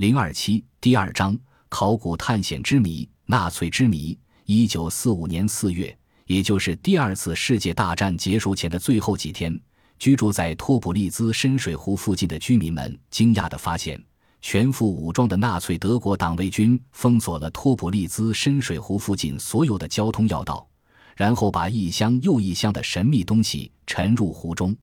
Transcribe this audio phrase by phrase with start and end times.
[0.00, 1.38] 零二七第二章
[1.68, 4.18] 考古探险之谜，纳粹之谜。
[4.46, 9.60] 一九四五年四月，也就是第二次世界大战结束前的最后几天，
[9.98, 14.02] 居住在托普利兹深水湖附近的居民们惊讶地发现，
[14.40, 20.66] 全副武装的纳粹德国党卫军封锁了托普利兹深水湖附近所有的交通要道，
[21.14, 24.74] 然后把一箱又一箱的神秘东西沉入湖中。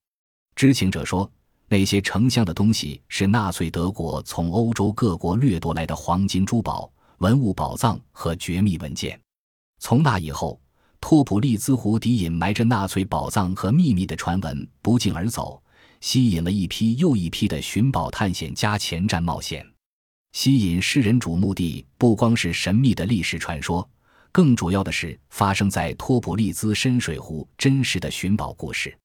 [0.55, 1.27] 知情者说。
[1.69, 9.19] 那些成箱的东西是纳粹德国从欧洲各国掠夺来的黄金、珠宝、文物宝藏和绝密文件。
[9.79, 10.59] 从那以后，
[11.01, 15.61] 托普利兹湖底隐埋着纳粹宝藏和秘密的传闻不胫而走，
[15.99, 19.65] 吸引了一批又一批的寻宝探险家前站冒险。
[20.31, 23.87] 吸引世人瞩目的不光是神秘的历史传说，
[24.31, 28.97] 更主要的是发生在托普利兹深水湖真实的寻宝故事。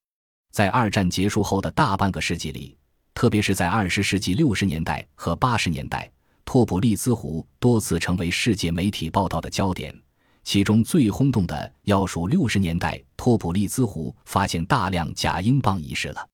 [0.53, 2.77] 在二战结束后的大半个世纪里，
[3.15, 6.09] 特别是在二十世纪六十年代和八十年代，
[6.45, 9.99] 托普利兹湖多次成为世界媒体报道的焦点。
[10.45, 16.29] 其中最轰动的要数六十年代托普利兹湖发现大量假英镑一事了。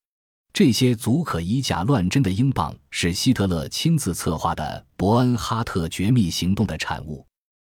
[0.52, 7.24] 这些足可以假乱真的英镑是希特勒亲自策划的伯恩哈特绝密行动的产物。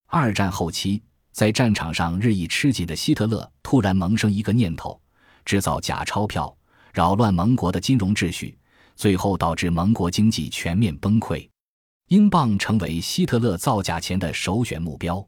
[0.06, 1.02] 二战后期，
[1.32, 5.00] 在战场上日益吃紧的希特勒突然萌生一个念头。
[5.44, 6.54] 制造假钞票，
[6.92, 8.58] 扰乱盟国的金融秩序，
[8.96, 11.48] 最后导致盟国经济全面崩溃。
[12.08, 15.24] 英镑成为希特勒造假钱的首选目标。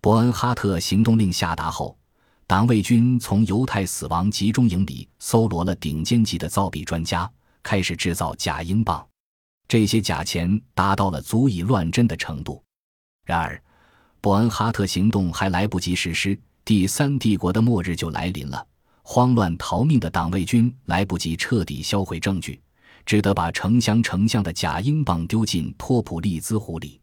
[0.00, 1.98] 伯恩哈特行动令下达后，
[2.46, 7.30] 党卫军从犹太死亡集中营里搜罗了顶尖级的造币专家，
[7.62, 9.06] 开始制造假英镑。
[9.66, 12.62] 这些假钱达到了足以乱真的程度。
[13.24, 13.62] 然而，
[14.20, 18.66] 伯恩哈特行动还来不及实施，第三帝国的末日就来临了。
[19.10, 22.60] 慌乱逃命的党卫军来不及彻底销毁证据，
[23.06, 27.00] 只得把成箱成箱的假英镑丢进托普利兹湖里。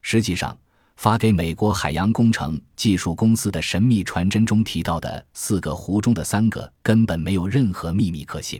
[0.00, 0.56] 实际上，
[0.96, 8.58] 发给美国海洋工程技术公司的神秘传真中提到的四个湖中的三个根本没有任何秘密可信。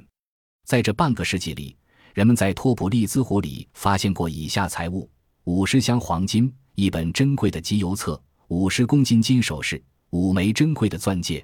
[0.66, 1.75] 在这半个世纪里，
[2.12, 5.08] 人们在托普利兹湖里发现过以下财物：
[5.44, 11.42] 五十箱黄金、一本珍贵的集邮册、五十公斤金首饰、五枚珍贵的钻戒。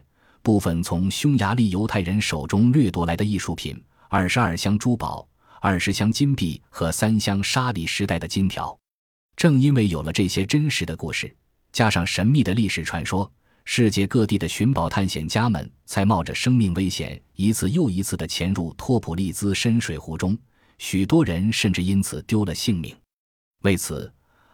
[0.48, 3.78] 部分从匈牙利犹太人手中掠夺来的艺术品，
[4.08, 5.28] 二十二箱珠宝，
[5.60, 8.74] 二十箱金币和三箱沙里时代的金条。
[9.36, 11.30] 正因为有了这些真实的故事，
[11.70, 13.30] 加上神秘的历史传说，
[13.66, 20.34] 世界各地的寻宝探险家们才冒着生命危险，一次又一次地潜入托普利兹深水湖中。
[20.78, 22.96] 许多人甚至因此丢了性命。
[23.64, 24.10] 为此，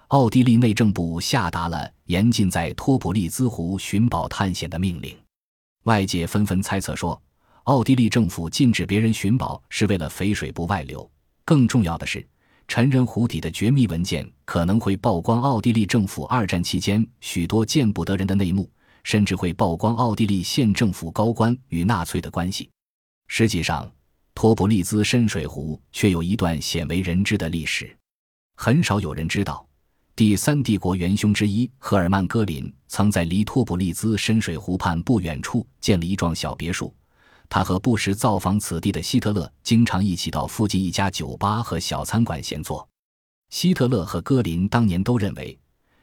[0.09, 5.17] 奥地利内政部下达了严禁在托普利兹湖寻宝探险的命令。
[5.85, 7.21] 外界纷纷猜测说，
[7.65, 11.11] 奥地利政府禁止别人寻宝是为了肥水不外流。
[11.45, 12.27] 更重要的是，
[12.67, 18.71] 沉人湖底的绝密文件可能会曝光奥地利政府二战期间许多见不得人的内幕，
[19.03, 22.71] 甚至会曝光奥地利县政府高官与纳粹的关系。
[23.29, 23.91] 实际上，
[24.35, 27.95] 托普利兹深水湖却有一段鲜为人知的历史，
[28.57, 29.64] 很少有人知道。
[30.17, 36.95] 第三帝国元凶之一赫尔曼·戈林曾在离托普利兹深水湖畔不远处建了一幢小别墅。
[37.49, 42.89] 他和不时造访此地的希特勒经常一起到附近一家酒吧和小餐馆闲坐。
[43.51, 45.59] 希特勒和戈林当年都认为，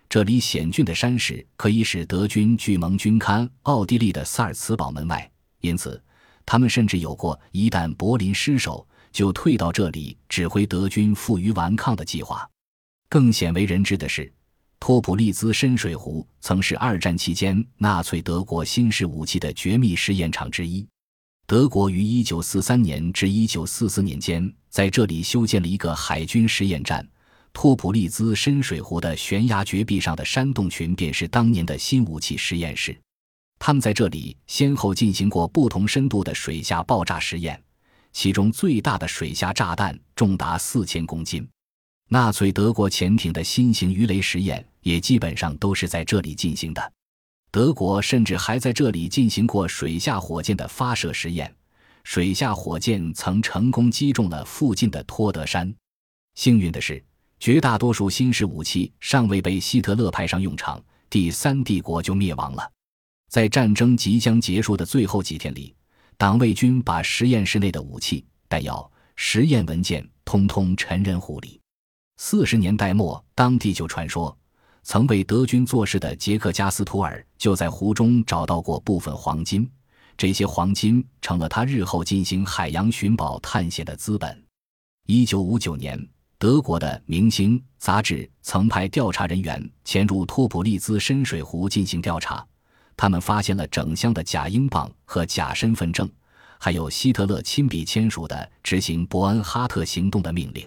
[0.09, 6.01] 这里险峻的山势可以使德军拒盟军堪奥地利的萨尔茨堡门外，因此
[6.45, 12.45] 他们甚至有过一旦柏林失守就退到这里指挥德军负隅顽抗的计划。
[13.11, 14.31] 更鲜为人知的是，
[14.79, 20.87] 托普利兹深水湖曾是二战期间纳粹德国新式武器的绝密试验场之一。
[21.45, 27.05] 德国于1943年至1944年间在这里修建了一个海军实验站。
[27.51, 32.97] 托普利兹深水湖的悬崖绝壁上的山洞群便是当年的新武器实验室。
[33.59, 37.61] 他们在这里先后进行过不同深度的水下爆炸实验，
[38.13, 41.45] 其中最大的水下炸弹重达四千公斤。
[42.13, 46.93] 纳粹德国潜艇的新型鱼雷实验也基本上都是在这里进行的。
[47.51, 51.55] 德国甚至还在这里进行过水下火箭的发射实验，
[52.03, 55.73] 水下火箭曾成功击中了附近的托德山。
[56.35, 57.01] 幸运的是，
[57.39, 62.69] 绝大多数新式武器尚未被希特勒派上用场，第三帝国就灭亡了。
[63.29, 65.73] 在战争即将结束的最后几天里，
[66.17, 71.60] 党卫军把实验室内的武器、弹药、实验文件通通沉人湖里。
[72.23, 74.37] 四十年代末，当地就传说，
[74.83, 79.67] 曾为德军做事的杰克加斯图尔就在湖中找到过部分黄金，
[80.15, 84.39] 这些黄金成了他日后进行海洋寻宝探险的资本。
[85.07, 85.99] 一九五九年，
[86.37, 92.45] 德国的明星杂志曾派调查人员潜入托普利兹深水湖进行调查，
[92.95, 96.07] 他们发现了整箱的假英镑和假身份证，
[96.59, 100.63] 还有希特勒亲笔签署的执行伯恩哈特行动的命令。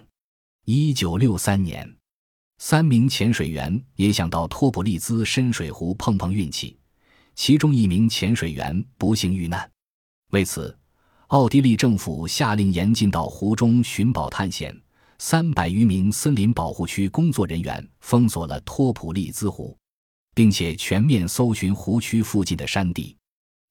[0.67, 1.95] 一九六三年，
[2.57, 6.79] 三名潜水员也想到托普利兹深水湖碰碰运气，
[7.35, 9.71] 其中一名潜水员不幸遇难。
[10.31, 10.75] 为此，
[11.27, 14.75] 奥地利政府下令严禁到湖中寻宝探险。
[15.19, 19.77] 三百余名森林保护区工作人员封锁了托普利兹湖，
[20.35, 23.15] 并且全面搜寻湖区附近的山地。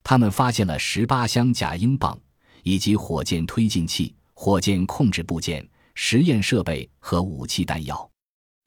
[0.03, 2.15] 他们发现了十八箱假英镑，
[2.61, 8.09] 以及火箭推进器、火箭控制部件、实验设备和武器弹药。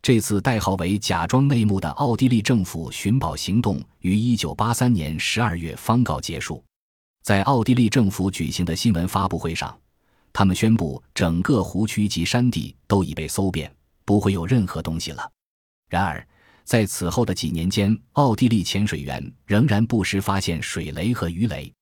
[0.02, 6.62] 这次代号为“假装内幕”的奥地利政府寻宝行动于一九八三年十二月方告结束。
[7.24, 9.76] 在奥地利政府举行的新闻发布会上，
[10.32, 13.74] 他们宣布整个湖区及山地都已被搜遍，
[14.04, 15.28] 不会有任何东西了。
[15.88, 16.24] 然而，
[16.62, 21.72] 在此后的几年间，奥地利潜水员仍然不时发现水雷和鱼雷。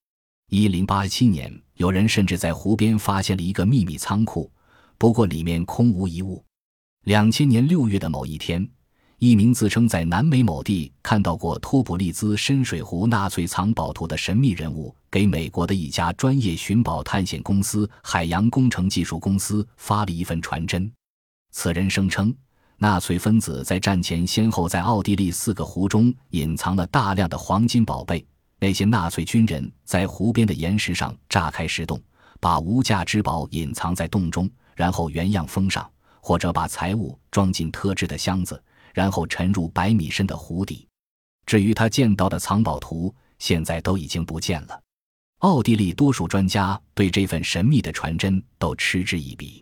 [0.49, 4.51] 一零八七年，有人甚至在湖边发现了一个秘密仓库，
[4.97, 6.43] 不过里面空无一物。
[7.05, 8.67] 两千年六月的某一天。
[9.17, 20.91] 一名自称在南美某地看到过托普利兹深水湖纳粹藏宝图的神秘人物，给美国的一家专业寻宝探险公司——海洋工程技术公司发了一份传真。
[21.51, 22.35] 此人声称，
[22.77, 28.23] 纳粹分子在战前先后在奥地利四个湖中隐藏了大量的黄金宝贝。
[28.59, 31.99] 那些纳粹军人在湖边的岩石上炸开石洞，
[32.41, 35.89] 把无价之宝隐藏在洞中，然后原样封上，
[36.21, 38.61] 或者把财物装进特制的箱子。
[38.93, 40.87] 然后沉入百米深的湖底。
[41.45, 44.81] 至于他见到的藏宝图，现在都已经不见了。
[45.39, 49.61] 奥地利多数专家对这份神秘的传真都嗤之以鼻，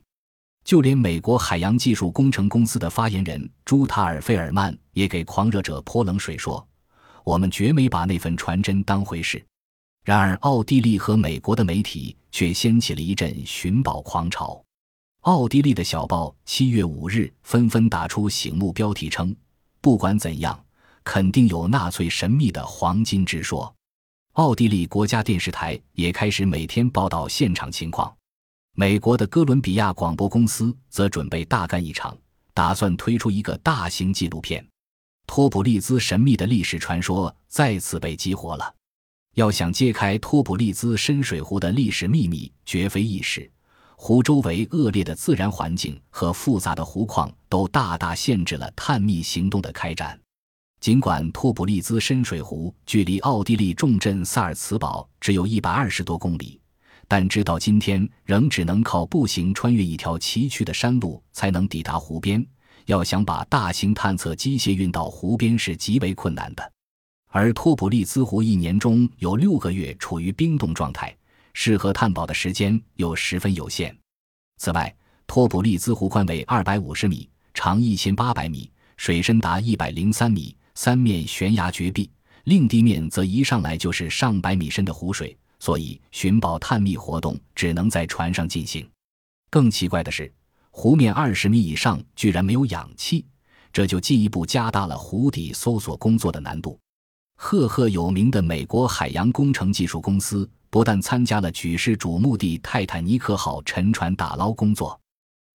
[0.64, 6.64] 就连美国海洋技术工程公司的发言人朱塔尔费尔曼也给狂热者泼冷水说
[7.26, 9.44] ：“我们绝没把那份传真当回事。”
[10.06, 14.63] 然而，奥地利和美国的媒体却掀起了一阵寻宝狂潮。
[15.24, 19.34] 奥地利的小报七月五日纷纷打出醒目标题，称
[19.80, 20.62] ：“不管怎样，
[21.02, 23.74] 肯定有纳粹神秘的黄金之说。”
[24.34, 28.14] 奥地利国家电视台也开始每天报道现场情况。
[28.76, 32.18] 美国的哥伦比亚广播公司则准备大干一场，
[32.54, 34.68] 打算推出一个大型纪录片。
[35.26, 38.76] 托普利兹神秘的历史传说再次被激活了。
[39.36, 43.50] 要想揭开托普利兹深水湖的历史秘密，绝非易事。
[43.96, 50.20] 湖周围恶劣的自然环境和复杂的湖况都大大限制了探秘行动的开展。
[50.80, 56.60] 尽管托普利兹深水湖距离奥地利重镇萨尔茨堡只有一百二十多公里，
[57.08, 62.46] 但直到今天仍只能靠步行穿越一条崎岖的山路才能抵达湖边。
[62.88, 66.72] 要想把大型探测机械运到湖边是极为困难的，
[67.30, 71.16] 而托普利兹湖一年中有六个月处于冰冻状态。
[71.54, 73.96] 适合探宝的时间又十分有限。
[74.58, 74.94] 此外，
[75.26, 82.10] 托普利兹湖宽为二百五十米，长一千八百米，水深达一百零三米，三面悬崖绝壁，
[82.46, 88.88] 另地面则一上来就是上百米深的湖水，所以寻宝探秘活动只能在船上进行。
[89.50, 90.32] 更奇怪的是，
[90.72, 93.26] 湖面二十米以上居然没有氧气，
[93.72, 96.80] 这就进一步加大了湖底搜索工作的难度。
[97.36, 100.50] 赫赫有名的美国海洋工程技术公司。
[100.74, 105.00] 不但参加了举世瞩目的泰坦尼克号沉船打捞工作，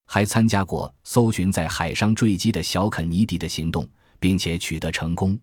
[0.06, 3.84] 还参加过搜寻在海上坠机的小肯尼迪的行动，
[4.20, 5.36] 并且取得成功。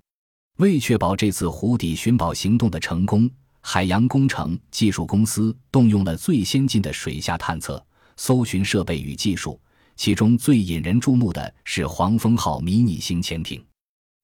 [0.60, 3.29] 为确保这次湖底寻宝行动的成功，
[3.60, 9.60] 海洋工程技术公司动用了最先进的水下探测、搜寻设备与技术，
[9.98, 13.62] 其中最引人注目的是黄蜂号迷你型潜艇。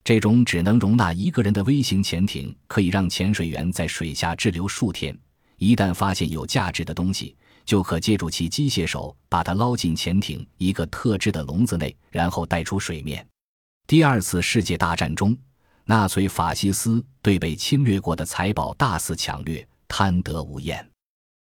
[0.05, 5.13] 这种只能容纳一个人的微型潜艇，可以让潜水员在水下滞留数天。
[5.61, 13.23] 一旦发现有价值的东西，就可借助其机械手把它捞进潜艇一个特制的笼子内，然后带出水面。
[13.85, 15.37] 第二次世界大战中，
[15.85, 20.83] 纳粹法西斯对被侵略过的财宝大肆抢掠，贪得无厌。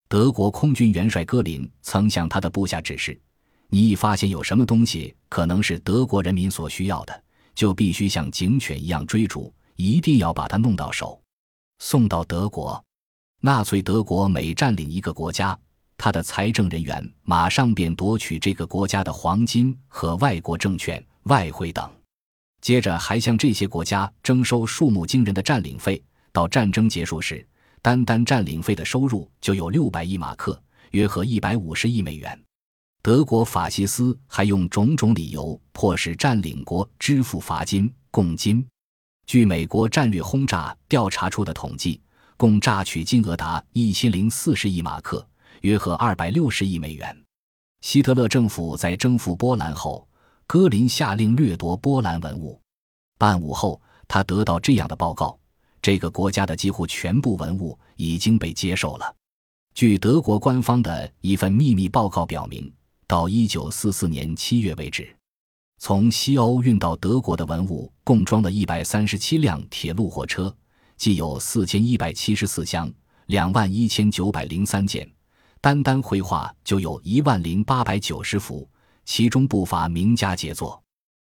[0.07, 3.19] 德国空军元帅戈林曾向他的部下指示
[3.73, 7.25] ：“你一发现有什么东西可能是德国人民所需要的，
[7.55, 11.19] 就必须像警犬一样追逐，一定要把它弄到手，
[11.79, 12.85] 送到德国。”
[13.43, 15.59] 纳粹德国每占领一个国家，
[15.97, 21.91] 他的财政人员马上便夺取这个国家的黄金和外国证券、外汇等，
[22.61, 26.03] 接着还向这些国家征收数目惊人的占领费。
[26.33, 27.45] 到战争结束时，
[27.81, 32.39] 单单占领费的收入就有六百亿马克，约合一百五十亿美元。
[33.03, 38.63] 德国法西斯还用种种理由迫使占领国支付罚金、贡金。
[39.27, 42.01] 据美国战略轰炸调查处的统计，
[42.41, 45.29] 共榨取金额达一千零四十亿马克，
[45.61, 47.15] 约合二百六十亿美元。
[47.83, 50.09] 希特勒政府在征服波兰后，
[50.47, 52.59] 戈林下令掠夺波兰文物。
[53.19, 53.79] 半午后，
[54.09, 55.39] 他得到这样的报告：
[55.83, 59.15] 这个国家的几乎全部文物已经被接受了。
[59.75, 62.73] 据德国官方的一份秘密报告表明，
[63.07, 65.15] 到一九四四年七月为止，
[65.77, 70.57] 从西欧运到德国的文物共装了一百三十七辆铁路火车，
[71.01, 72.93] 既有四千一百七十四箱，
[73.25, 75.11] 两万一千九百零三件。
[75.59, 78.69] 单单绘画就有一万零八百九十幅，
[79.07, 80.79] 其中不乏名家杰作。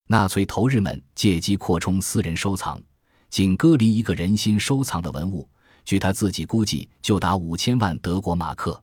[0.07, 2.81] 纳粹头日们借机扩充私人收藏，
[3.29, 5.47] 仅戈林一个人心收藏的文物，
[5.85, 8.83] 据他自己估计就达五千万德国马克。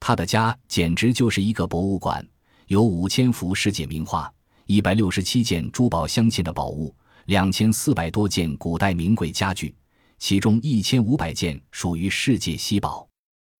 [0.00, 2.26] 他的家简直就是一个博物馆，
[2.66, 4.28] 有五千幅世界名画，
[4.64, 6.92] 一百六十七件珠宝镶嵌的宝物，
[7.26, 9.72] 两千四百多件古代名贵家具，
[10.18, 13.06] 其中一千五百件属于世界稀宝。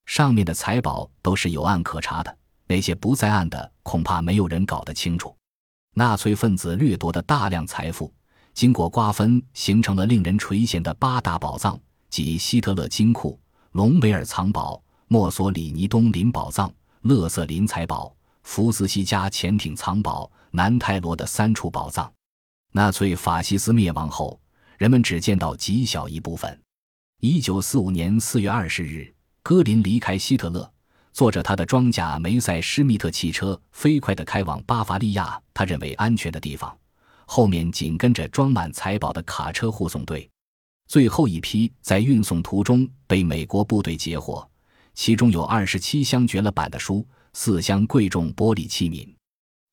[0.07, 5.37] 上面的财宝都是有案可查的，那些不在案的，恐怕没有人搞得清楚。
[5.95, 8.13] 纳粹分子掠夺的大量财富，
[8.55, 13.39] 经过瓜分，形成了令人垂涎的八大宝藏，即希特勒金库、
[13.73, 16.73] 隆美尔藏宝、墨索里尼东林宝藏、
[17.03, 22.13] 勒瑟林财宝、福斯西加潜艇藏宝、南泰罗的三处宝藏。
[22.73, 24.39] 纳粹法西斯灭亡后，
[24.79, 26.61] 人们只见到极小一部分。
[27.21, 29.13] 一九四五年四月二十日。
[29.49, 30.69] 戈林离开希特勒，
[31.13, 36.77] 坐着他的装甲梅塞施密特汽车，飞快地开往巴伐利亚他认为安全的地方，
[37.27, 40.29] 后面紧跟着装满财宝的卡车护送队。
[40.89, 44.45] 最后一批在运送途中被美国部队截获，
[44.95, 49.09] 其中有二十七箱绝了版的书，四箱贵重玻璃器皿，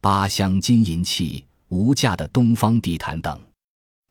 [0.01, 3.41] 八箱金银器、无价的东方地毯等。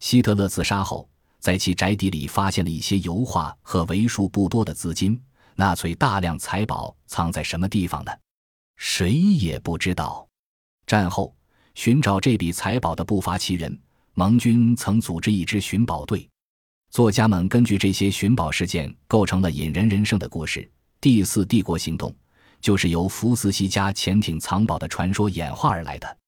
[0.03, 5.19] 希特勒自杀后，在其宅邸里发现了一些油画和为数不多的资金。
[5.55, 8.11] 纳粹大量财宝藏在什么地方呢？
[8.77, 10.27] 谁也不知道。
[10.89, 11.33] 战后
[11.77, 13.81] 寻找这笔财宝的不乏其人，
[14.15, 16.29] 盟军曾组织一支寻宝队。
[16.91, 20.69] 作家们根据这些寻宝事件，构成了引人人生的故事。
[21.01, 22.13] 第四帝国行动
[22.61, 26.19] 就是由福斯西加潜艇藏宝的传说演化而来的。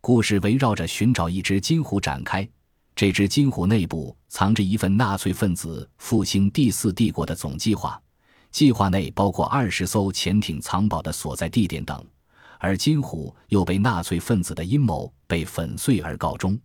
[0.00, 2.48] 故事围绕着寻找一只金虎展开。
[2.98, 8.02] 这只金虎内部藏着一份纳粹分子复兴第四帝国的总计划。
[8.50, 12.04] 计划内包括二十艘潜艇藏宝的所在地点等，
[12.58, 16.58] 而金虎又被纳粹分子的阴谋被粉碎而告终。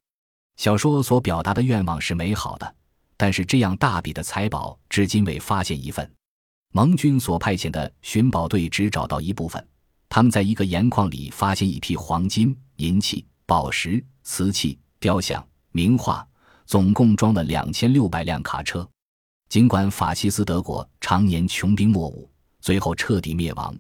[0.58, 2.76] 小说所表达的愿望是美好的，
[3.16, 6.12] 但是这样大笔的财宝至今未发现一份。
[6.72, 9.64] 盟军所派遣的寻宝队只找到一部分，
[10.10, 16.26] 他们在一个盐矿里发现一批黄金、银器、宝石、瓷器、雕像、名画，
[16.66, 18.88] 总共装了两千六百辆卡车。
[19.50, 22.30] 尽管法西斯德国常年穷兵黩武，
[22.62, 23.76] 最后彻底灭亡，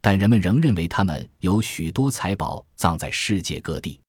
[0.00, 4.00] 但人们仍认为他们有许多财宝葬在世界各地。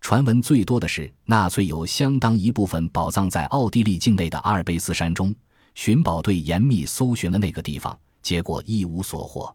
[0.00, 5.34] 传闻最多的是，纳粹有相当一部分宝藏在奥地利境内的阿尔卑斯山中。
[5.74, 9.54] 寻宝队严密搜寻了那个地方，结果一无所获。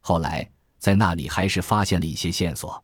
[0.00, 0.48] 后来
[0.78, 2.82] 在那里还是发现了一些线索。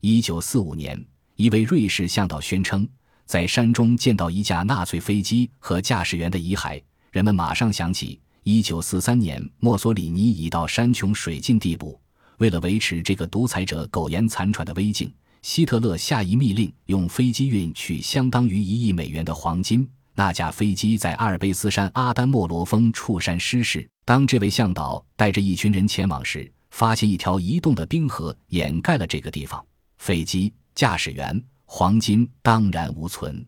[0.00, 1.02] 一九四五年，
[1.36, 2.88] 一位瑞士向导宣称，
[3.28, 6.82] 在山中见到一架纳粹飞机和驾驶员的遗骸。
[7.10, 12.00] 人们马上想起，一九四三年，墨索里尼已到山穷水尽地步。
[12.38, 19.86] 为了维持这个独裁者苟延残喘的威境，希特勒下一密令，用飞机运去相当于一亿美元的黄金。
[20.14, 23.86] 那架飞机在阿尔卑斯山阿丹莫罗峰触山失事。
[24.06, 29.62] 当这位向导带着一群人前往时，发现一条移动的冰河掩盖了这个地方，
[29.98, 31.38] 飞机、驾驶员、
[31.70, 33.46] 黄金当然无存。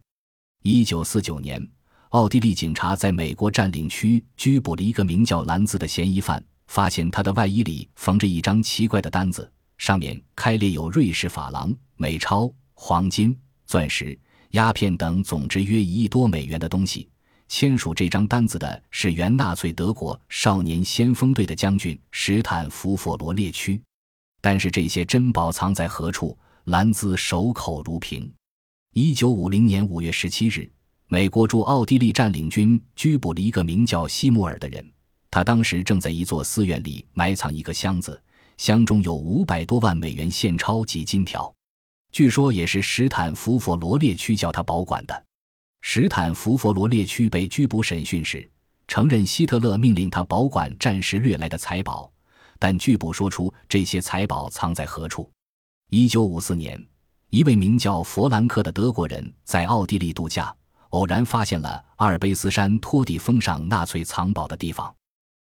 [0.62, 1.66] 一九四九年。
[2.10, 13.34] 奥地利警察在美国占领区拘捕了一个名叫兰兹的嫌疑犯，发现他的外衣里缝着一张奇怪的单子，上面开列有瑞士法郎、美钞、黄金、
[13.64, 14.18] 钻石、
[14.50, 17.08] 鸦片等总值约一亿多美元的东西。
[17.48, 23.80] 签署这张单子的是原纳粹德国少年先锋队的将军史坦福·佛罗列区。
[24.42, 26.36] 但是这些珍宝藏在何处？
[26.70, 28.32] 兰兹守口如瓶。
[28.92, 30.70] 一九五零年五月十七日。
[31.08, 34.88] 美国驻奥地利占领军拘捕了一个名叫希穆尔的人，
[35.32, 38.22] 他当时正在一座寺院里埋藏一个箱子，
[38.56, 41.52] 箱中有五百多万美元现钞及金条，
[42.12, 45.24] 据说也是史坦福·佛罗列区叫他保管的。
[45.80, 48.48] 史坦福·佛罗列区被拘捕审讯时，
[48.86, 52.08] 承认希特勒命令他保管战时掠来的财宝，
[52.60, 55.28] 但拒不说出这些财宝藏在何处。
[55.92, 56.80] 一九五四年，
[57.30, 60.54] 一位名叫弗兰克的德国人在奥地利度假，
[60.90, 64.94] 偶然发现了阿尔卑斯山托底峰上纳粹藏宝的地方。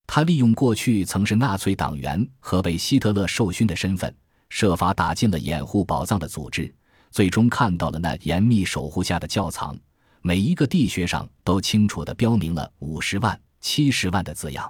[0.06, 4.14] 他利用过去曾是纳粹党员和被希特勒授勋的身份，
[4.50, 6.76] 设法打进了掩护宝藏的组织，
[7.10, 9.74] 最终看到了那严密守护下的窖藏。
[10.22, 14.70] 每一个地穴上都清楚地标明了“五十万”“七十万”的字样。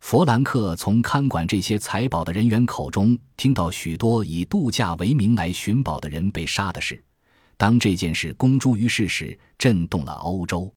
[0.00, 7.02] 弗兰克从看管这些财宝的人员口中听到许多以度假为名来寻宝的人被杀的事。
[7.56, 10.72] 当这件事公诸于世时，震动了欧洲。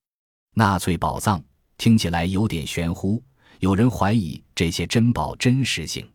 [0.53, 1.41] 纳粹宝藏
[1.77, 3.23] 听起来有点玄乎，
[3.59, 6.07] 有人怀疑这些珍宝真实性。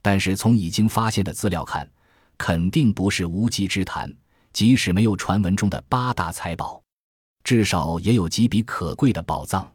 [0.00, 1.90] 但是从已经发现的资料看，
[2.36, 4.12] 肯定不是无稽之谈。
[4.52, 6.80] 即使没有传闻中的八大财宝。
[7.42, 9.72] 至少也有几笔可贵的宝藏。